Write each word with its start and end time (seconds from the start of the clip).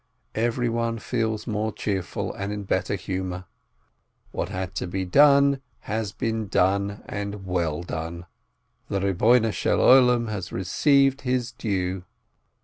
Everyone 0.33 0.97
feels 0.97 1.45
more 1.45 1.71
cheerful 1.71 2.33
and 2.33 2.51
in 2.51 2.63
better 2.63 2.95
humor. 2.95 3.45
What 4.31 4.49
had 4.49 4.73
to 4.77 4.87
be 4.87 5.05
done, 5.05 5.61
has 5.81 6.11
been 6.11 6.47
done 6.47 7.03
and 7.05 7.45
well 7.45 7.83
done. 7.83 8.25
The 8.87 8.99
Lord 8.99 9.11
of 9.21 9.55
the 9.55 9.61
Universe 9.61 10.33
has 10.33 10.51
received 10.51 11.21
His 11.21 11.51
due. 11.51 12.05